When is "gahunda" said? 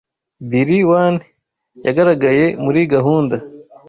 2.93-3.35